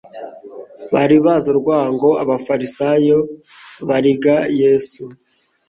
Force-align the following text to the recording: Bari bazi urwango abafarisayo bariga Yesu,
Bari 0.93 1.15
bazi 1.25 1.47
urwango 1.53 2.09
abafarisayo 2.23 3.17
bariga 3.87 4.35
Yesu, 4.59 5.03